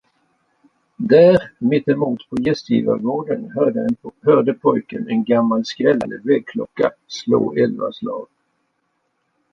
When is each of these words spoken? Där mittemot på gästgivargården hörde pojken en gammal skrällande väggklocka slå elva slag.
Där 0.97 1.51
mittemot 1.59 2.29
på 2.29 2.35
gästgivargården 2.41 3.51
hörde 4.23 4.53
pojken 4.53 5.07
en 5.09 5.23
gammal 5.23 5.65
skrällande 5.65 6.17
väggklocka 6.23 6.91
slå 7.07 7.53
elva 7.53 7.91
slag. 7.91 8.27